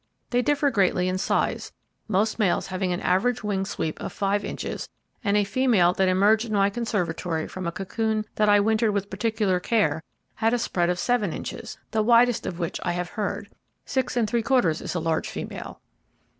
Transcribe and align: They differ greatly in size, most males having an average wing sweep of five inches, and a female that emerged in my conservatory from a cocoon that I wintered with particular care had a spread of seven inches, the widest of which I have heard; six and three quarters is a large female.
They 0.31 0.41
differ 0.41 0.71
greatly 0.71 1.07
in 1.07 1.19
size, 1.19 1.73
most 2.07 2.39
males 2.39 2.65
having 2.65 2.91
an 2.91 3.01
average 3.01 3.43
wing 3.43 3.65
sweep 3.65 3.99
of 3.99 4.11
five 4.11 4.43
inches, 4.43 4.89
and 5.23 5.37
a 5.37 5.43
female 5.43 5.93
that 5.93 6.07
emerged 6.09 6.45
in 6.45 6.53
my 6.53 6.71
conservatory 6.71 7.47
from 7.47 7.67
a 7.67 7.71
cocoon 7.71 8.25
that 8.33 8.49
I 8.49 8.59
wintered 8.61 8.93
with 8.93 9.11
particular 9.11 9.59
care 9.59 10.01
had 10.33 10.55
a 10.55 10.57
spread 10.57 10.89
of 10.89 10.97
seven 10.97 11.31
inches, 11.33 11.77
the 11.91 12.01
widest 12.01 12.47
of 12.47 12.57
which 12.57 12.79
I 12.81 12.93
have 12.93 13.09
heard; 13.09 13.49
six 13.85 14.17
and 14.17 14.27
three 14.27 14.41
quarters 14.41 14.81
is 14.81 14.95
a 14.95 14.99
large 14.99 15.29
female. 15.29 15.79